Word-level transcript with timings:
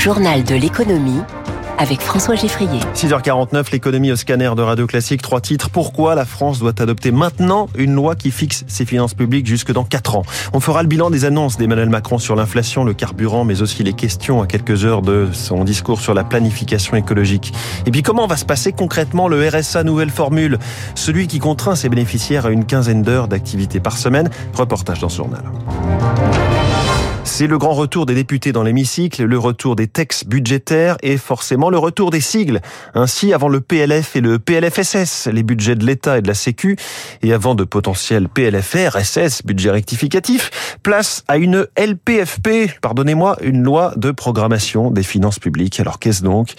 journal 0.00 0.42
de 0.44 0.54
l'économie 0.54 1.20
avec 1.76 2.00
François 2.00 2.34
Geffrier. 2.34 2.80
6h49, 2.94 3.70
l'économie 3.70 4.10
au 4.12 4.16
scanner 4.16 4.50
de 4.56 4.62
Radio 4.62 4.86
Classique. 4.86 5.20
Trois 5.20 5.42
titres. 5.42 5.68
Pourquoi 5.68 6.14
la 6.14 6.24
France 6.24 6.58
doit 6.58 6.72
adopter 6.80 7.10
maintenant 7.10 7.68
une 7.76 7.92
loi 7.92 8.14
qui 8.14 8.30
fixe 8.30 8.64
ses 8.66 8.86
finances 8.86 9.12
publiques 9.12 9.46
jusque 9.46 9.72
dans 9.72 9.84
4 9.84 10.16
ans? 10.16 10.22
On 10.54 10.60
fera 10.60 10.80
le 10.80 10.88
bilan 10.88 11.10
des 11.10 11.26
annonces 11.26 11.58
d'Emmanuel 11.58 11.90
Macron 11.90 12.16
sur 12.16 12.34
l'inflation, 12.34 12.82
le 12.82 12.94
carburant, 12.94 13.44
mais 13.44 13.60
aussi 13.60 13.82
les 13.82 13.92
questions 13.92 14.40
à 14.40 14.46
quelques 14.46 14.86
heures 14.86 15.02
de 15.02 15.28
son 15.34 15.64
discours 15.64 16.00
sur 16.00 16.14
la 16.14 16.24
planification 16.24 16.96
écologique. 16.96 17.52
Et 17.84 17.90
puis 17.90 18.00
comment 18.00 18.26
va 18.26 18.38
se 18.38 18.46
passer 18.46 18.72
concrètement 18.72 19.28
le 19.28 19.46
RSA 19.46 19.84
nouvelle 19.84 20.10
formule? 20.10 20.58
Celui 20.94 21.26
qui 21.26 21.40
contraint 21.40 21.76
ses 21.76 21.90
bénéficiaires 21.90 22.46
à 22.46 22.50
une 22.50 22.64
quinzaine 22.64 23.02
d'heures 23.02 23.28
d'activité 23.28 23.80
par 23.80 23.98
semaine. 23.98 24.30
Reportage 24.54 25.00
dans 25.00 25.10
ce 25.10 25.18
journal. 25.18 25.42
C'est 27.32 27.46
le 27.46 27.56
grand 27.56 27.72
retour 27.72 28.04
des 28.04 28.14
députés 28.14 28.52
dans 28.52 28.64
l'hémicycle, 28.64 29.24
le 29.24 29.38
retour 29.38 29.74
des 29.74 29.86
textes 29.86 30.26
budgétaires 30.26 30.98
et 31.02 31.16
forcément 31.16 31.70
le 31.70 31.78
retour 31.78 32.10
des 32.10 32.20
sigles. 32.20 32.60
Ainsi, 32.92 33.32
avant 33.32 33.48
le 33.48 33.62
PLF 33.62 34.16
et 34.16 34.20
le 34.20 34.38
PLFSS, 34.38 35.28
les 35.28 35.42
budgets 35.42 35.76
de 35.76 35.86
l'État 35.86 36.18
et 36.18 36.22
de 36.22 36.28
la 36.28 36.34
Sécu, 36.34 36.76
et 37.22 37.32
avant 37.32 37.54
de 37.54 37.64
potentiels 37.64 38.28
PLFR, 38.28 38.98
SS, 39.02 39.42
budget 39.46 39.70
rectificatif, 39.70 40.50
place 40.82 41.24
à 41.28 41.38
une 41.38 41.66
LPFP, 41.78 42.78
pardonnez-moi, 42.82 43.38
une 43.40 43.62
loi 43.62 43.94
de 43.96 44.10
programmation 44.10 44.90
des 44.90 45.04
finances 45.04 45.38
publiques. 45.38 45.80
Alors 45.80 45.98
qu'est-ce 45.98 46.22
donc? 46.22 46.52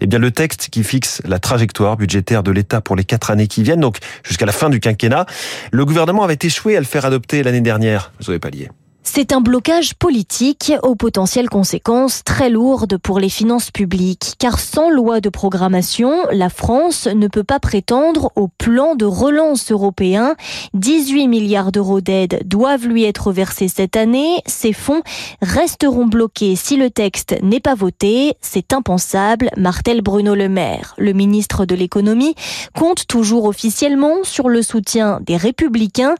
Eh 0.00 0.06
bien 0.06 0.20
le 0.20 0.30
texte 0.30 0.70
qui 0.70 0.82
fixe 0.82 1.20
la 1.26 1.40
trajectoire 1.40 1.98
budgétaire 1.98 2.42
de 2.42 2.52
l'État 2.52 2.80
pour 2.80 2.96
les 2.96 3.04
quatre 3.04 3.30
années 3.30 3.48
qui 3.48 3.64
viennent, 3.64 3.80
donc 3.80 3.98
jusqu'à 4.22 4.46
la 4.46 4.52
fin 4.52 4.70
du 4.70 4.80
quinquennat. 4.80 5.26
Le 5.72 5.84
gouvernement 5.84 6.22
avait 6.22 6.38
échoué 6.40 6.76
à 6.76 6.80
le 6.80 6.86
faire 6.86 7.04
adopter 7.04 7.42
l'année 7.42 7.60
dernière. 7.60 8.12
Vous 8.24 8.38
pas 8.38 8.48
lié. 8.48 8.70
C'est 9.04 9.32
un 9.32 9.40
blocage 9.40 9.94
politique 9.94 10.72
aux 10.84 10.94
potentielles 10.94 11.48
conséquences 11.48 12.22
très 12.24 12.48
lourdes 12.48 12.98
pour 12.98 13.18
les 13.18 13.28
finances 13.28 13.72
publiques, 13.72 14.34
car 14.38 14.60
sans 14.60 14.90
loi 14.90 15.20
de 15.20 15.28
programmation, 15.28 16.12
la 16.30 16.48
France 16.48 17.08
ne 17.08 17.26
peut 17.26 17.42
pas 17.42 17.58
prétendre 17.58 18.30
au 18.36 18.46
plan 18.46 18.94
de 18.94 19.04
relance 19.04 19.72
européen. 19.72 20.36
18 20.74 21.26
milliards 21.26 21.72
d'euros 21.72 22.00
d'aide 22.00 22.42
doivent 22.46 22.86
lui 22.86 23.02
être 23.02 23.32
versés 23.32 23.68
cette 23.68 23.96
année. 23.96 24.40
Ces 24.46 24.72
fonds 24.72 25.02
resteront 25.42 26.06
bloqués 26.06 26.54
si 26.54 26.76
le 26.76 26.88
texte 26.88 27.34
n'est 27.42 27.60
pas 27.60 27.74
voté. 27.74 28.34
C'est 28.40 28.72
impensable, 28.72 29.50
martèle 29.56 30.00
Bruno 30.00 30.34
Le 30.36 30.48
Maire. 30.48 30.94
Le 30.96 31.12
ministre 31.12 31.66
de 31.66 31.74
l'économie 31.74 32.36
compte 32.78 33.08
toujours 33.08 33.46
officiellement 33.46 34.22
sur 34.22 34.48
le 34.48 34.62
soutien 34.62 35.18
des 35.26 35.36
républicains. 35.36 36.14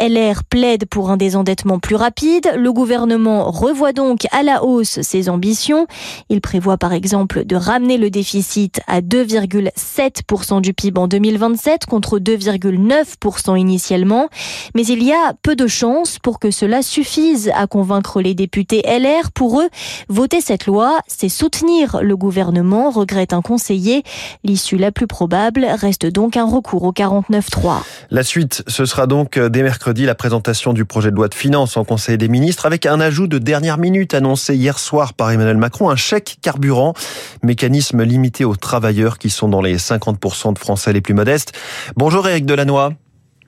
LR 0.00 0.44
plaide 0.44 0.84
pour 0.84 1.10
un 1.10 1.16
désendettement 1.16 1.78
plus 1.78 1.96
rapide 1.96 2.25
le 2.56 2.72
gouvernement 2.72 3.50
revoit 3.50 3.92
donc 3.92 4.26
à 4.32 4.42
la 4.42 4.64
hausse 4.64 5.00
ses 5.02 5.28
ambitions. 5.28 5.86
Il 6.28 6.40
prévoit 6.40 6.76
par 6.76 6.92
exemple 6.92 7.44
de 7.44 7.56
ramener 7.56 7.98
le 7.98 8.10
déficit 8.10 8.80
à 8.86 9.00
2,7% 9.00 10.60
du 10.60 10.74
PIB 10.74 11.00
en 11.00 11.08
2027 11.08 11.86
contre 11.86 12.18
2,9% 12.18 13.58
initialement. 13.58 14.28
Mais 14.74 14.84
il 14.86 15.02
y 15.02 15.12
a 15.12 15.34
peu 15.42 15.56
de 15.56 15.66
chances 15.66 16.18
pour 16.18 16.38
que 16.38 16.50
cela 16.50 16.82
suffise 16.82 17.50
à 17.54 17.66
convaincre 17.66 18.20
les 18.20 18.34
députés 18.34 18.82
LR. 18.86 19.30
Pour 19.32 19.60
eux, 19.60 19.68
voter 20.08 20.40
cette 20.40 20.66
loi, 20.66 20.98
c'est 21.06 21.28
soutenir 21.28 22.00
le 22.02 22.16
gouvernement, 22.16 22.90
regrette 22.90 23.32
un 23.32 23.42
conseiller. 23.42 24.02
L'issue 24.44 24.76
la 24.76 24.92
plus 24.92 25.06
probable 25.06 25.66
reste 25.66 26.06
donc 26.06 26.36
un 26.36 26.46
recours 26.46 26.84
au 26.84 26.92
49-3. 26.92 27.82
La 28.10 28.22
suite, 28.22 28.62
ce 28.66 28.84
sera 28.84 29.06
donc 29.06 29.38
dès 29.38 29.62
mercredi 29.62 30.04
la 30.04 30.14
présentation 30.14 30.72
du 30.72 30.84
projet 30.84 31.10
de 31.10 31.16
loi 31.16 31.28
de 31.28 31.34
finances 31.34 31.76
en 31.76 31.84
Conseil 31.84 32.15
des 32.16 32.28
ministres 32.28 32.66
avec 32.66 32.86
un 32.86 33.00
ajout 33.00 33.26
de 33.26 33.38
dernière 33.38 33.78
minute 33.78 34.14
annoncé 34.14 34.54
hier 34.54 34.78
soir 34.78 35.14
par 35.14 35.30
Emmanuel 35.30 35.56
Macron, 35.56 35.90
un 35.90 35.96
chèque 35.96 36.38
carburant, 36.42 36.94
mécanisme 37.42 38.02
limité 38.02 38.44
aux 38.44 38.56
travailleurs 38.56 39.18
qui 39.18 39.30
sont 39.30 39.48
dans 39.48 39.62
les 39.62 39.76
50% 39.76 40.52
de 40.52 40.58
Français 40.58 40.92
les 40.92 41.00
plus 41.00 41.14
modestes. 41.14 41.52
Bonjour 41.96 42.28
Eric 42.28 42.46
Delannoy. 42.46 42.94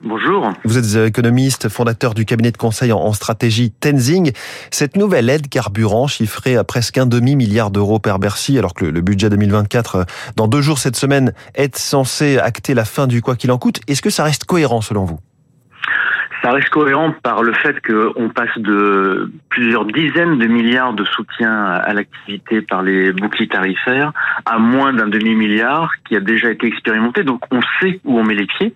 Bonjour. 0.01 0.53
Vous 0.63 0.77
êtes 0.77 1.07
économiste, 1.07 1.67
fondateur 1.67 2.13
du 2.13 2.23
cabinet 2.23 2.51
de 2.51 2.57
conseil 2.57 2.93
en 2.93 3.11
stratégie 3.11 3.71
Tenzing. 3.71 4.31
Cette 4.71 4.95
nouvelle 4.95 5.29
aide 5.29 5.49
carburant 5.49 6.07
chiffrée 6.07 6.55
à 6.55 6.63
presque 6.63 6.97
un 6.97 7.05
demi-milliard 7.05 7.69
d'euros 7.69 7.99
par 7.99 8.17
Bercy, 8.17 8.57
alors 8.57 8.73
que 8.73 8.85
le 8.85 9.01
budget 9.01 9.29
2024, 9.29 10.05
dans 10.37 10.47
deux 10.47 10.61
jours 10.61 10.79
cette 10.79 10.95
semaine, 10.95 11.33
est 11.53 11.77
censé 11.77 12.37
acter 12.37 12.73
la 12.73 12.85
fin 12.85 13.07
du 13.07 13.21
quoi 13.21 13.35
qu'il 13.35 13.51
en 13.51 13.57
coûte. 13.57 13.81
Est-ce 13.87 14.01
que 14.01 14.09
ça 14.09 14.23
reste 14.23 14.45
cohérent 14.45 14.79
selon 14.79 15.03
vous? 15.03 15.19
Ça 16.41 16.51
reste 16.51 16.69
cohérent 16.69 17.13
par 17.23 17.43
le 17.43 17.53
fait 17.53 17.75
qu'on 17.81 18.29
passe 18.29 18.57
de 18.57 19.31
plusieurs 19.49 19.85
dizaines 19.85 20.37
de 20.37 20.47
milliards 20.47 20.93
de 20.93 21.03
soutien 21.05 21.51
à 21.51 21.93
l'activité 21.93 22.61
par 22.61 22.81
les 22.81 23.11
boucliers 23.11 23.47
tarifaires 23.47 24.13
à 24.45 24.57
moins 24.57 24.93
d'un 24.93 25.07
demi-milliard 25.07 25.91
qui 26.07 26.15
a 26.15 26.19
déjà 26.19 26.51
été 26.51 26.67
expérimenté. 26.67 27.23
Donc 27.23 27.41
on 27.51 27.59
sait 27.81 27.99
où 28.05 28.19
on 28.19 28.23
met 28.23 28.35
les 28.35 28.45
pieds 28.45 28.73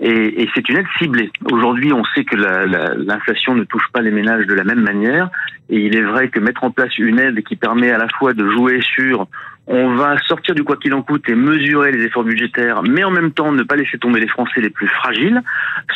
et, 0.00 0.42
et 0.42 0.50
c'est 0.54 0.68
une 0.68 0.78
aide 0.78 0.86
ciblée. 0.98 1.30
Aujourd'hui, 1.52 1.92
on 1.92 2.04
sait 2.14 2.24
que 2.24 2.36
l'inflation 2.36 3.54
ne 3.54 3.64
touche 3.64 3.86
pas 3.92 4.00
les 4.00 4.10
ménages 4.10 4.46
de 4.46 4.54
la 4.54 4.64
même 4.64 4.80
manière 4.80 5.30
et 5.70 5.78
il 5.78 5.96
est 5.96 6.02
vrai 6.02 6.28
que 6.28 6.40
mettre 6.40 6.64
en 6.64 6.70
place 6.70 6.96
une 6.98 7.18
aide 7.18 7.42
qui 7.44 7.56
permet 7.56 7.90
à 7.90 7.98
la 7.98 8.08
fois 8.08 8.32
de 8.32 8.48
jouer 8.50 8.80
sur 8.82 9.26
on 9.66 9.94
va 9.96 10.16
sortir 10.26 10.54
du 10.54 10.62
quoi 10.62 10.76
qu'il 10.76 10.92
en 10.94 11.02
coûte 11.02 11.28
et 11.28 11.34
mesurer 11.34 11.92
les 11.92 12.04
efforts 12.04 12.24
budgétaires, 12.24 12.82
mais 12.82 13.04
en 13.04 13.10
même 13.10 13.32
temps 13.32 13.52
ne 13.52 13.62
pas 13.62 13.76
laisser 13.76 13.98
tomber 13.98 14.20
les 14.20 14.28
Français 14.28 14.60
les 14.60 14.70
plus 14.70 14.88
fragiles, 14.88 15.40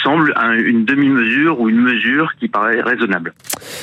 semble 0.03 0.35
une 0.65 0.85
demi-mesure 0.85 1.61
ou 1.61 1.69
une 1.69 1.81
mesure 1.81 2.33
qui 2.39 2.49
paraît 2.49 2.81
raisonnable. 2.81 3.35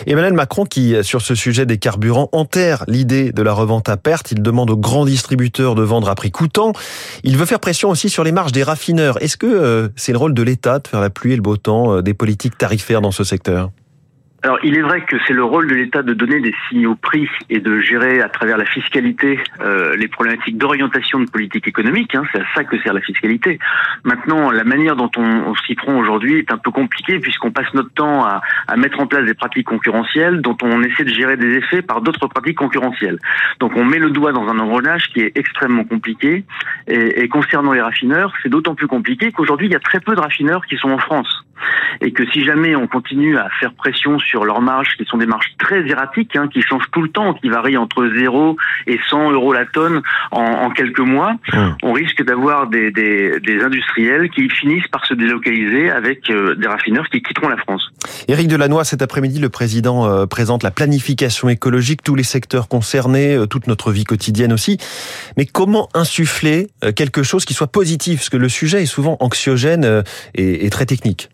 Emmanuel 0.07 0.34
Macron, 0.34 0.66
qui 0.66 0.95
sur 1.03 1.22
ce 1.22 1.35
sujet 1.35 1.66
des 1.66 1.78
carburants 1.78 2.29
enterre 2.31 2.84
l'idée 2.88 3.31
de 3.31 3.41
la 3.41 3.53
revente 3.53 3.90
à 3.90 3.97
perte, 3.97 4.31
il 4.31 4.41
demande 4.41 4.69
aux 4.72 4.78
grands 4.78 5.06
distributeurs 5.06 5.75
de 5.75 5.84
vendre 5.84 6.09
à 6.09 6.16
prix 6.16 6.31
coûtant. 6.31 6.74
Il 7.24 7.38
veut 7.38 7.45
faire 7.45 7.59
pression 7.59 7.90
aussi 7.90 8.09
sur 8.09 8.24
les 8.24 8.31
marges 8.31 8.51
des 8.51 8.63
raffineurs. 8.63 9.22
Est-ce 9.22 9.38
que 9.38 9.45
euh, 9.45 9.90
c'est 9.95 10.12
le 10.12 10.18
rôle 10.18 10.34
de 10.34 10.44
l'État 10.44 10.79
de 10.79 10.88
faire 10.88 11.01
la 11.01 11.09
pluie 11.09 11.34
et 11.34 11.35
le 11.35 11.41
beau 11.41 11.57
temps 11.57 11.95
euh, 11.97 12.01
des 12.01 12.13
politiques 12.13 12.57
tarifaires 12.57 13.01
dans 13.01 13.12
ce 13.12 13.24
secteur? 13.24 13.72
Alors, 14.45 14.59
il 14.61 14.78
est 14.78 14.81
vrai 14.83 15.01
que 15.01 15.16
c'est 15.25 15.33
le 15.33 15.44
rôle 15.44 15.66
de 15.66 15.73
l'État 15.73 16.03
de 16.03 16.13
donner 16.13 16.39
des 16.39 16.53
signaux 16.69 16.94
prix 16.94 17.28
et 17.50 17.59
de 17.59 17.79
gérer 17.79 18.22
à 18.22 18.29
travers 18.29 18.59
la 18.59 18.66
fiscalité 18.66 19.39
euh, 19.59 19.95
les 19.95 20.07
problématiques 20.07 20.59
d'orientation 20.59 21.19
de 21.19 21.25
politique 21.28 21.67
économique. 21.67 22.13
Hein, 22.13 22.25
c'est 22.31 22.41
à 22.41 22.45
ça 22.53 22.63
que 22.63 22.79
sert 22.83 22.94
la 22.94 23.01
fiscalité. 23.01 23.57
Maintenant, 24.03 24.51
la 24.51 24.63
manière 24.63 24.95
dont 24.95 25.09
on, 25.17 25.56
s'y 25.66 25.73
prend 25.73 25.97
aujourd'hui 25.97 26.38
est 26.38 26.51
un 26.51 26.59
peu 26.59 26.69
compliquée 26.69 27.17
puisqu'on 27.17 27.50
passe 27.50 27.73
notre 27.73 27.89
temps 27.89 28.23
à, 28.23 28.44
à, 28.67 28.78
mettre 28.78 29.00
en 29.00 29.07
place 29.07 29.25
des 29.25 29.33
pratiques 29.33 29.66
concurrentielles 29.66 30.41
dont 30.41 30.57
on 30.62 30.83
essaie 30.83 31.06
de 31.06 31.09
gérer 31.09 31.38
des 31.38 31.56
effets 31.56 31.81
par 31.81 32.01
d'autres 32.01 32.27
pratiques 32.27 32.59
concurrentielles. 32.59 33.17
Donc, 33.59 33.72
on 33.75 33.83
met 33.83 33.97
le 33.97 34.12
doigt 34.12 34.31
dans 34.31 34.47
un 34.47 34.59
engrenage 34.59 35.09
qui 35.09 35.22
est 35.22 35.35
extrêmement 35.35 35.85
compliqué. 35.85 36.45
Et, 36.88 37.23
et 37.23 37.27
concernant 37.29 37.73
les 37.73 37.81
raffineurs, 37.81 38.31
c'est 38.44 38.50
d'autant 38.50 38.75
plus 38.75 38.88
compliqué 38.88 39.31
qu'aujourd'hui, 39.31 39.66
il 39.66 39.73
y 39.73 39.75
a 39.75 39.79
très 39.79 40.01
peu 40.01 40.13
de 40.13 40.22
raffineurs 40.22 40.67
qui 40.67 40.77
sont 40.77 40.91
en 40.91 41.00
France 41.00 41.44
et 42.01 42.11
que 42.11 42.25
si 42.31 42.43
jamais 42.43 42.75
on 42.75 42.88
continue 42.88 43.38
à 43.38 43.47
faire 43.59 43.73
pression 43.73 44.19
sur 44.19 44.45
leurs 44.45 44.61
marges, 44.61 44.95
qui 44.97 45.05
sont 45.05 45.17
des 45.17 45.25
marges 45.25 45.53
très 45.57 45.88
erratiques, 45.88 46.35
hein, 46.35 46.47
qui 46.47 46.61
changent 46.61 46.89
tout 46.91 47.01
le 47.01 47.09
temps, 47.09 47.33
qui 47.33 47.49
varient 47.49 47.77
entre 47.77 48.09
0 48.16 48.57
et 48.88 48.99
100 49.09 49.31
euros 49.31 49.53
la 49.53 49.65
tonne 49.65 50.01
en, 50.31 50.69
quelques 50.71 50.99
mois, 50.99 51.35
on 51.83 51.94
risque 51.94 52.23
d'avoir 52.23 52.67
des, 52.67 52.91
industriels 53.63 54.29
qui 54.29 54.49
finissent 54.49 54.88
par 54.88 55.05
se 55.05 55.13
délocaliser 55.13 55.89
avec 55.89 56.29
euh, 56.29 56.55
des 56.55 56.67
raffineurs 56.67 57.07
qui 57.09 57.21
quitteront 57.21 57.47
la 57.47 57.57
France. 57.57 57.89
Éric 58.27 58.47
Delannoy, 58.47 58.83
cet 58.83 59.01
après-midi, 59.01 59.39
le 59.39 59.49
président 59.49 60.05
euh, 60.05 60.25
présente 60.25 60.63
la 60.63 60.71
planification 60.71 61.49
écologique, 61.49 62.03
tous 62.03 62.15
les 62.15 62.23
secteurs 62.23 62.67
concernés, 62.67 63.35
euh, 63.35 63.45
toute 63.47 63.67
notre 63.67 63.91
vie 63.91 64.03
quotidienne 64.03 64.53
aussi. 64.53 64.77
Mais 65.38 65.45
comment 65.45 65.89
insuffler 65.94 66.67
quelque 66.95 67.23
chose 67.23 67.45
qui 67.45 67.53
soit 67.53 67.67
positif? 67.67 68.19
Parce 68.19 68.29
que 68.29 68.38
le 68.38 68.49
sujet 68.49 68.83
est 68.83 68.88
souvent 68.88 69.17
anxiogène 69.19 70.03
et 70.35 70.69
très 70.69 70.85
technique. 70.85 71.29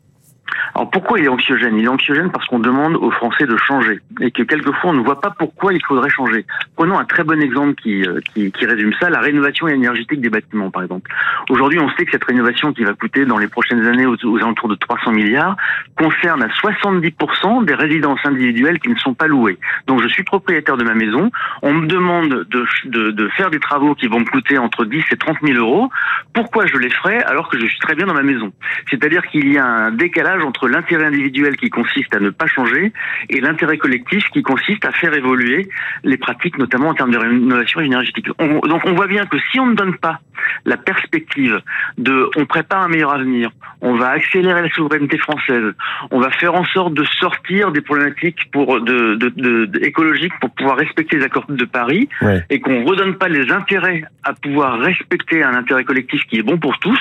Alors 0.75 0.89
pourquoi 0.89 1.19
il 1.19 1.25
est 1.25 1.29
anxiogène? 1.29 1.78
Il 1.78 1.85
est 1.85 1.89
anxiogène 1.89 2.31
parce 2.31 2.45
qu'on 2.47 2.59
demande 2.59 2.95
aux 2.95 3.12
Français 3.12 3.45
de 3.45 3.57
changer 3.57 4.00
et 4.19 4.31
que 4.31 4.44
quelquefois 4.44 4.91
on 4.91 4.94
ne 4.94 5.03
voit 5.03 5.19
pas 5.19 5.34
pourquoi 5.38 5.73
il 5.73 5.84
faudrait 5.85 6.09
changer. 6.09 6.46
Prenons 6.75 6.97
un 6.97 7.05
très 7.05 7.23
bon 7.23 7.41
exemple 7.41 7.75
qui, 7.81 8.03
euh, 8.03 8.20
qui, 8.34 8.52
qui 8.52 8.66
résume 8.66 8.93
ça, 8.99 9.09
la 9.09 9.20
rénovation 9.20 9.67
énergétique 9.67 10.22
des 10.22 10.29
bâtiments 10.29 10.72
par 10.72 10.84
exemple. 10.84 11.11
Aujourd'hui 11.49 11.79
on 11.79 11.90
sait 11.91 12.05
que 12.05 12.11
cette 12.11 12.23
rénovation 12.23 12.73
qui 12.73 12.84
va 12.84 12.93
coûter 12.93 13.25
dans 13.25 13.37
les 13.37 13.47
prochaines 13.47 13.85
années 13.85 14.05
aux, 14.05 14.37
alentours 14.37 14.70
de 14.70 14.75
300 14.75 15.11
milliards 15.11 15.55
concerne 15.97 16.43
à 16.43 16.47
70% 16.47 17.66
des 17.66 17.73
résidences 17.73 18.20
individuelles 18.23 18.79
qui 18.79 18.90
ne 18.90 18.97
sont 18.97 19.14
pas 19.14 19.28
louées. 19.28 19.58
Donc 19.87 20.02
je 20.02 20.08
suis 20.08 20.23
propriétaire 20.23 20.78
de 20.78 20.84
ma 20.84 20.93
maison, 20.93 21.31
on 21.61 21.73
me 21.73 21.87
demande 21.87 22.46
de, 22.49 22.66
de, 22.85 23.11
de 23.11 23.28
faire 23.29 23.49
des 23.49 23.59
travaux 23.59 23.96
qui 23.96 24.08
vont 24.08 24.20
me 24.20 24.25
coûter 24.25 24.58
entre 24.58 24.85
10 24.85 25.03
et 25.11 25.17
30 25.17 25.37
000 25.41 25.58
euros. 25.59 25.90
Pourquoi 26.34 26.66
je 26.66 26.78
les 26.78 26.90
ferais 26.90 27.22
alors 27.23 27.49
que 27.49 27.59
je 27.59 27.66
suis 27.66 27.79
très 27.79 27.96
bien 27.96 28.05
dans 28.05 28.14
ma 28.14 28.23
maison? 28.23 28.52
C'est-à-dire 28.90 29.23
qu'il 29.28 29.52
y 29.52 29.58
a 29.58 29.66
un 29.66 29.91
décalage 29.91 30.41
décalage 30.41 30.46
entre 30.46 30.67
l'intérêt 30.67 31.05
individuel 31.05 31.55
qui 31.58 31.70
consiste 31.70 32.16
à 32.16 32.20
ne 32.20 32.29
pas 32.29 32.47
changer 32.47 32.91
et 33.29 33.41
l'intérêt 33.41 33.78
collectif 33.78 34.23
qui 34.34 34.41
consiste 34.41 34.85
à 34.85 34.91
faire 34.91 35.14
évoluer 35.14 35.70
les 36.03 36.17
pratiques, 36.17 36.58
notamment 36.58 36.90
en 36.90 36.93
termes 36.93 37.11
de 37.11 37.17
rénovation 37.17 37.82
énergétique. 37.82 38.28
donc 38.28 38.82
on 38.85 38.93
voit 38.93 39.08
bien 39.08 39.26
que 39.26 39.38
si 39.52 39.59
on 39.59 39.67
ne 39.67 39.76
donne 39.76 39.97
pas 39.97 40.20
la 40.66 40.78
perspective 40.78 41.61
de 41.97 42.29
on 42.35 42.46
prépare 42.46 42.84
un 42.84 42.88
meilleur 42.88 43.14
avenir, 43.14 43.52
on 43.82 43.96
va 43.96 44.09
accélérer 44.09 44.61
la 44.61 44.70
souveraineté 44.70 45.17
française, 45.17 45.73
on 46.11 46.20
va 46.20 46.29
faire 46.32 46.55
en 46.55 46.66
sorte 46.66 46.94
de 46.94 47.03
sortir 47.03 47.72
des 47.72 47.82
problématiques 47.82 48.52
pour 48.52 48.82
de, 48.82 49.16
de, 49.16 49.29
de, 49.29 49.85
écologiques 49.85 50.34
pour 50.40 50.52
pouvoir 50.52 50.78
respecter 50.78 51.17
les 51.17 51.23
accords 51.23 51.46
de 51.47 51.66
Paris 51.66 52.09
et 52.49 52.59
qu'on 52.59 52.84
redonne 52.85 53.16
pas 53.16 53.28
les 53.28 53.52
intérêts 53.52 54.03
à 54.23 54.34
pouvoir 54.34 54.79
respecter 54.79 55.44
un 55.44 55.55
intérêt 55.55 55.84
collectif 55.84 56.22
qui 56.26 56.37
est 56.37 56.44
bon 56.44 56.58
pour 56.58 56.78
tous, 56.79 56.99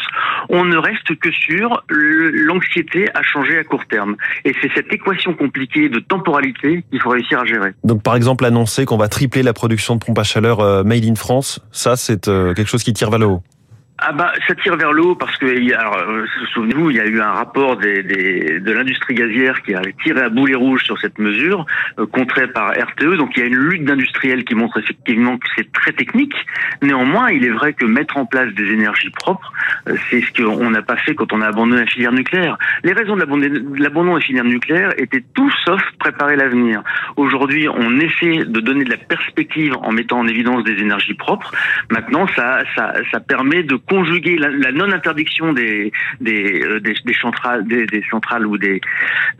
on 0.48 0.64
ne 0.64 0.76
reste 0.76 1.18
que 1.18 1.30
sur 1.30 1.82
l'anxiété 1.88 3.08
à 3.14 3.22
changer 3.32 3.58
à 3.58 3.64
court 3.64 3.86
terme. 3.88 4.16
Et 4.44 4.54
c'est 4.60 4.70
cette 4.74 4.92
équation 4.92 5.34
compliquée 5.34 5.88
de 5.88 5.98
temporalité 5.98 6.84
qu'il 6.90 7.00
faut 7.00 7.10
réussir 7.10 7.40
à 7.40 7.44
gérer. 7.44 7.72
Donc 7.84 8.02
par 8.02 8.16
exemple 8.16 8.44
annoncer 8.44 8.84
qu'on 8.84 8.96
va 8.96 9.08
tripler 9.08 9.42
la 9.42 9.52
production 9.52 9.96
de 9.96 10.04
pompes 10.04 10.18
à 10.18 10.24
chaleur 10.24 10.60
euh, 10.60 10.82
made 10.84 11.04
in 11.04 11.14
France, 11.14 11.60
ça 11.72 11.96
c'est 11.96 12.28
euh, 12.28 12.54
quelque 12.54 12.68
chose 12.68 12.82
qui 12.82 12.92
tire 12.92 13.10
vers 13.10 13.18
le 13.18 13.26
haut. 13.26 13.42
Ah 14.02 14.12
bah 14.12 14.32
ça 14.48 14.54
tire 14.54 14.76
vers 14.76 14.94
le 14.94 15.02
haut 15.02 15.14
parce 15.14 15.36
que 15.36 15.74
alors 15.74 15.98
euh, 15.98 16.24
souvenez-vous 16.54 16.90
il 16.90 16.96
y 16.96 17.00
a 17.00 17.06
eu 17.06 17.20
un 17.20 17.32
rapport 17.32 17.76
des, 17.76 18.02
des 18.02 18.58
de 18.58 18.72
l'industrie 18.72 19.14
gazière 19.14 19.60
qui 19.60 19.74
a 19.74 19.82
tiré 20.02 20.22
à 20.22 20.30
boulet 20.30 20.54
rouge 20.54 20.84
sur 20.84 20.98
cette 20.98 21.18
mesure 21.18 21.66
euh, 21.98 22.06
contrée 22.06 22.46
par 22.46 22.70
RTE 22.70 23.16
donc 23.18 23.36
il 23.36 23.40
y 23.40 23.42
a 23.42 23.46
une 23.46 23.56
lutte 23.56 23.84
d'industriels 23.84 24.44
qui 24.44 24.54
montre 24.54 24.78
effectivement 24.78 25.36
que 25.36 25.46
c'est 25.54 25.70
très 25.72 25.92
technique. 25.92 26.34
Néanmoins 26.80 27.30
il 27.30 27.44
est 27.44 27.50
vrai 27.50 27.74
que 27.74 27.84
mettre 27.84 28.16
en 28.16 28.24
place 28.24 28.50
des 28.54 28.72
énergies 28.72 29.10
propres 29.10 29.52
euh, 29.86 29.96
c'est 30.08 30.22
ce 30.22 30.42
qu'on 30.42 30.70
n'a 30.70 30.82
pas 30.82 30.96
fait 30.96 31.14
quand 31.14 31.30
on 31.34 31.42
a 31.42 31.48
abandonné 31.48 31.82
la 31.82 31.86
filière 31.86 32.12
nucléaire. 32.12 32.56
Les 32.84 32.94
raisons 32.94 33.16
de 33.16 33.20
l'abandon 33.20 34.12
de 34.12 34.18
la 34.18 34.20
filière 34.22 34.44
nucléaire 34.44 34.94
étaient 34.96 35.24
tout 35.34 35.50
sauf 35.66 35.82
préparer 35.98 36.36
l'avenir. 36.36 36.82
Aujourd'hui 37.16 37.68
on 37.68 38.00
essaie 38.00 38.46
de 38.46 38.60
donner 38.60 38.84
de 38.84 38.90
la 38.90 38.96
perspective 38.96 39.74
en 39.82 39.92
mettant 39.92 40.20
en 40.20 40.26
évidence 40.26 40.64
des 40.64 40.80
énergies 40.80 41.14
propres. 41.14 41.52
Maintenant 41.90 42.26
ça 42.34 42.62
ça 42.74 42.94
ça 43.12 43.20
permet 43.20 43.62
de 43.62 43.76
conjuguer 43.90 44.38
la, 44.38 44.70
non-interdiction 44.70 45.52
des 45.52 45.92
des, 46.20 46.62
euh, 46.62 46.80
des, 46.80 46.94
des, 47.04 47.14
centrales 47.20 47.66
des, 47.66 47.86
des, 47.86 48.02
centrales 48.08 48.46
ou 48.46 48.56
des 48.56 48.80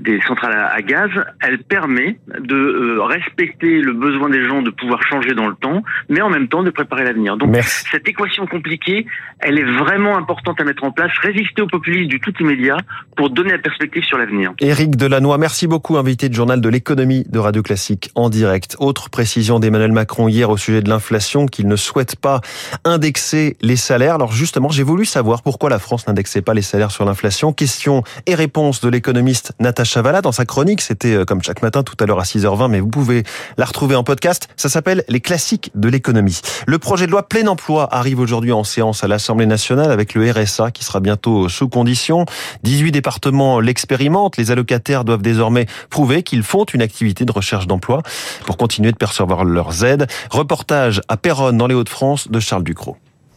des 0.00 0.20
centrales 0.26 0.52
à, 0.52 0.82
gaz, 0.82 1.10
elle 1.40 1.58
permet 1.58 2.18
de 2.40 2.56
euh, 2.56 3.02
respecter 3.04 3.80
le 3.80 3.92
besoin 3.92 4.28
des 4.28 4.44
gens 4.44 4.60
de 4.62 4.70
pouvoir 4.70 5.00
changer 5.04 5.34
dans 5.34 5.46
le 5.46 5.54
temps, 5.54 5.82
mais 6.08 6.20
en 6.20 6.30
même 6.30 6.48
temps 6.48 6.64
de 6.64 6.70
préparer 6.70 7.04
l'avenir. 7.04 7.36
Donc 7.36 7.56
cette 7.62 8.08
équation 8.08 8.46
compliquée, 8.46 9.06
elle 9.38 9.58
est 9.58 9.70
vraiment 9.78 10.16
importante 10.16 10.60
à 10.60 10.64
mettre 10.64 10.82
en 10.82 10.90
place, 10.90 11.12
résister 11.22 11.62
au 11.62 11.68
populisme 11.68 12.08
du 12.08 12.18
tout 12.18 12.32
immédiat 12.40 12.78
pour 13.16 13.30
donner 13.30 13.52
la 13.52 13.58
perspective 13.58 14.02
sur 14.02 14.18
l'avenir. 14.18 14.52
Éric 14.60 14.96
Delannoy, 14.96 15.38
merci 15.38 15.68
beaucoup, 15.68 15.96
invité 15.96 16.28
du 16.28 16.34
journal 16.34 16.60
de 16.60 16.68
l'économie 16.68 17.24
de 17.28 17.38
Radio 17.38 17.62
Classique 17.62 18.10
en 18.16 18.30
direct. 18.30 18.76
Autre 18.80 19.10
précision 19.10 19.60
d'Emmanuel 19.60 19.92
Macron 19.92 20.26
hier 20.26 20.50
au 20.50 20.56
sujet 20.56 20.82
de 20.82 20.88
l'inflation, 20.88 21.46
qu'il 21.46 21.68
ne 21.68 21.76
souhaite 21.76 22.16
pas 22.16 22.40
indexer 22.84 23.56
les 23.60 23.76
salaires. 23.76 24.16
Alors 24.16 24.32
justement, 24.40 24.70
j'ai 24.70 24.82
voulu 24.82 25.04
savoir 25.04 25.42
pourquoi 25.42 25.68
la 25.68 25.78
France 25.78 26.06
n'indexait 26.06 26.40
pas 26.40 26.54
les 26.54 26.62
salaires 26.62 26.90
sur 26.90 27.04
l'inflation. 27.04 27.52
Question 27.52 28.02
et 28.24 28.34
réponse 28.34 28.80
de 28.80 28.88
l'économiste 28.88 29.52
Natacha 29.60 30.00
Valla 30.00 30.22
dans 30.22 30.32
sa 30.32 30.46
chronique. 30.46 30.80
C'était 30.80 31.14
euh, 31.14 31.24
comme 31.26 31.42
chaque 31.42 31.60
matin 31.60 31.82
tout 31.82 31.94
à 32.00 32.06
l'heure 32.06 32.18
à 32.18 32.22
6h20, 32.22 32.68
mais 32.70 32.80
vous 32.80 32.88
pouvez 32.88 33.22
la 33.58 33.66
retrouver 33.66 33.96
en 33.96 34.02
podcast. 34.02 34.48
Ça 34.56 34.70
s'appelle 34.70 35.04
Les 35.08 35.20
classiques 35.20 35.70
de 35.74 35.90
l'économie. 35.90 36.40
Le 36.66 36.78
projet 36.78 37.04
de 37.04 37.10
loi 37.10 37.28
plein 37.28 37.46
emploi 37.48 37.94
arrive 37.94 38.18
aujourd'hui 38.18 38.50
en 38.52 38.64
séance 38.64 39.04
à 39.04 39.08
l'Assemblée 39.08 39.44
nationale 39.44 39.92
avec 39.92 40.14
le 40.14 40.30
RSA 40.30 40.70
qui 40.70 40.84
sera 40.84 41.00
bientôt 41.00 41.50
sous 41.50 41.68
condition. 41.68 42.24
18 42.62 42.92
départements 42.92 43.60
l'expérimentent. 43.60 44.38
Les 44.38 44.50
allocataires 44.50 45.04
doivent 45.04 45.20
désormais 45.20 45.66
prouver 45.90 46.22
qu'ils 46.22 46.44
font 46.44 46.64
une 46.64 46.80
activité 46.80 47.26
de 47.26 47.32
recherche 47.32 47.66
d'emploi 47.66 48.02
pour 48.46 48.56
continuer 48.56 48.90
de 48.90 48.96
percevoir 48.96 49.44
leurs 49.44 49.84
aides. 49.84 50.06
Reportage 50.30 51.02
à 51.08 51.18
Péronne 51.18 51.58
dans 51.58 51.66
les 51.66 51.74
Hauts-de-France 51.74 52.28
de 52.28 52.40
Charles 52.40 52.64
Ducrot. 52.64 52.96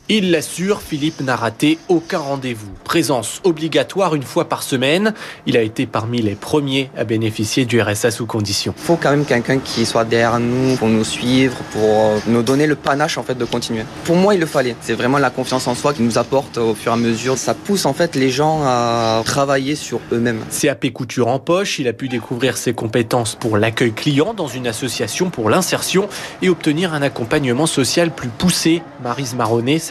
Il 0.09 0.31
l'assure, 0.31 0.81
Philippe 0.81 1.21
n'a 1.21 1.37
raté 1.37 1.79
aucun 1.87 2.17
rendez-vous. 2.17 2.67
Présence 2.83 3.39
obligatoire 3.45 4.15
une 4.15 4.23
fois 4.23 4.49
par 4.49 4.61
semaine. 4.61 5.13
Il 5.45 5.55
a 5.55 5.61
été 5.61 5.85
parmi 5.85 6.21
les 6.21 6.35
premiers 6.35 6.91
à 6.97 7.05
bénéficier 7.05 7.63
du 7.63 7.81
RSA 7.81 8.11
sous 8.11 8.25
condition. 8.25 8.73
Il 8.77 8.83
faut 8.83 8.97
quand 8.97 9.11
même 9.11 9.23
quelqu'un 9.23 9.59
qui 9.59 9.85
soit 9.85 10.03
derrière 10.03 10.41
nous 10.41 10.75
pour 10.75 10.89
nous 10.89 11.05
suivre, 11.05 11.55
pour 11.71 12.15
nous 12.27 12.43
donner 12.43 12.67
le 12.67 12.75
panache 12.75 13.17
en 13.17 13.23
fait 13.23 13.37
de 13.37 13.45
continuer. 13.45 13.85
Pour 14.03 14.17
moi, 14.17 14.33
il 14.33 14.41
le 14.41 14.45
fallait. 14.45 14.75
C'est 14.81 14.93
vraiment 14.93 15.19
la 15.19 15.29
confiance 15.29 15.67
en 15.67 15.73
soi 15.73 15.93
qui 15.93 16.01
nous 16.01 16.17
apporte 16.17 16.57
au 16.57 16.75
fur 16.75 16.91
et 16.91 16.95
à 16.95 16.97
mesure. 16.97 17.37
Ça 17.37 17.53
pousse 17.53 17.85
en 17.85 17.93
fait 17.93 18.17
les 18.17 18.29
gens 18.29 18.61
à 18.65 19.21
travailler 19.23 19.75
sur 19.75 20.01
eux-mêmes. 20.11 20.41
CAP 20.49 20.91
couture 20.91 21.29
en 21.29 21.39
poche, 21.39 21.79
il 21.79 21.87
a 21.87 21.93
pu 21.93 22.09
découvrir 22.09 22.57
ses 22.57 22.73
compétences 22.73 23.35
pour 23.35 23.57
l'accueil 23.57 23.93
client 23.93 24.33
dans 24.33 24.47
une 24.47 24.67
association 24.67 25.29
pour 25.29 25.49
l'insertion 25.49 26.09
et 26.41 26.49
obtenir 26.49 26.93
un 26.93 27.03
accompagnement 27.03 27.67
social 27.67 28.11
plus 28.11 28.27
poussé. 28.27 28.81
Marise 29.01 29.33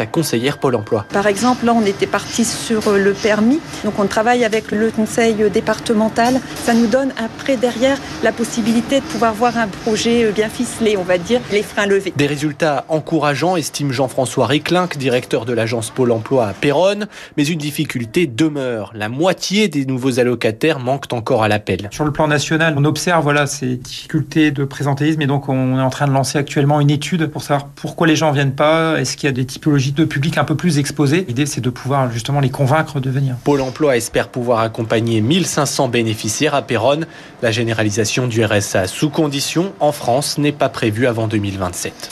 Conseillère 0.07 0.59
Pôle 0.59 0.75
emploi. 0.75 1.07
Par 1.13 1.27
exemple, 1.27 1.67
là, 1.67 1.75
on 1.75 1.85
était 1.85 2.07
parti 2.07 2.45
sur 2.45 2.89
euh, 2.89 2.99
le 2.99 3.13
permis. 3.13 3.61
Donc, 3.85 3.99
on 3.99 4.07
travaille 4.07 4.45
avec 4.45 4.71
le 4.71 4.91
conseil 4.91 5.35
départemental. 5.51 6.41
Ça 6.65 6.75
nous 6.75 6.87
donne 6.87 7.13
après, 7.17 7.57
derrière, 7.57 7.99
la 8.23 8.33
possibilité 8.33 9.01
de 9.01 9.05
pouvoir 9.05 9.35
voir 9.35 9.59
un 9.59 9.69
projet 9.69 10.25
euh, 10.25 10.33
bien 10.33 10.49
ficelé, 10.49 10.97
on 10.97 11.03
va 11.03 11.19
dire, 11.19 11.41
les 11.51 11.63
freins 11.63 11.87
levés. 11.87 12.13
Des 12.17 12.27
résultats 12.27 12.85
encourageants, 12.89 13.57
estime 13.57 13.93
Jean-François 13.93 14.47
Réclinck, 14.47 14.97
directeur 14.97 15.45
de 15.45 15.53
l'agence 15.53 15.91
Pôle 15.91 16.13
emploi 16.13 16.47
à 16.47 16.53
Péronne. 16.53 17.07
Mais 17.37 17.45
une 17.45 17.59
difficulté 17.59 18.27
demeure. 18.27 18.93
La 18.95 19.09
moitié 19.09 19.69
des 19.69 19.87
nouveaux 19.87 20.19
allocataires 20.19 20.79
manquent 20.79 21.13
encore 21.13 21.43
à 21.43 21.49
l'appel. 21.49 21.89
Sur 21.91 22.05
le 22.05 22.13
plan 22.13 22.29
national, 22.29 22.75
on 22.77 22.85
observe 22.85 23.23
voilà, 23.23 23.47
ces 23.47 23.77
difficultés 23.77 24.51
de 24.51 24.65
présentéisme 24.65 25.23
et 25.23 25.27
donc 25.27 25.49
on 25.49 25.79
est 25.79 25.83
en 25.83 25.91
train 25.91 26.07
de 26.07 26.13
lancer 26.13 26.39
actuellement 26.39 26.81
une 26.81 26.91
étude 26.91 27.27
pour 27.27 27.43
savoir 27.43 27.69
pourquoi 27.69 28.07
les 28.07 28.17
gens 28.17 28.33
viennent 28.33 28.55
pas, 28.55 29.01
est-ce 29.01 29.17
qu'il 29.17 29.27
y 29.27 29.31
a 29.31 29.33
des 29.33 29.45
typologies 29.45 29.92
de 29.95 30.05
public 30.05 30.39
un 30.39 30.45
peu 30.45 30.55
plus 30.55 30.79
exposé. 30.79 31.25
L'idée, 31.27 31.47
c'est 31.47 31.61
de 31.61 31.71
pouvoir 31.71 32.11
justement 32.11 32.41
les 32.41 32.51
convaincre 32.51 33.01
de 33.01 33.11
venir. 33.11 33.37
Pôle 33.45 33.61
emploi 33.61 33.97
espère 33.97 34.29
pouvoir 34.29 34.61
accompagner 34.61 35.21
1500 35.21 35.89
bénéficiaires 35.89 36.55
à 36.55 36.63
Péronne. 36.63 37.07
La 37.43 37.51
généralisation 37.51 38.27
du 38.27 38.45
RSA 38.45 38.87
sous 38.87 39.11
condition 39.11 39.73
en 39.81 39.93
France 39.93 40.39
n'est 40.39 40.53
pas 40.53 40.69
prévue 40.69 41.07
avant 41.07 41.29
2027. 41.29 42.11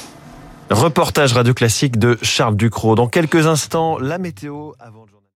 Reportage 0.70 1.32
radio 1.32 1.52
classique 1.52 1.98
de 1.98 2.16
Charles 2.22 2.56
Ducrot. 2.56 2.94
Dans 2.94 3.08
quelques 3.08 3.46
instants, 3.46 3.98
la 3.98 4.18
météo 4.18 4.72
avant 4.78 5.04